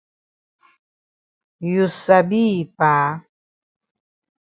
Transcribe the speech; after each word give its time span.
You 1.71 1.83
sabi 2.03 2.41
yi 2.53 2.59
pa. 2.77 2.91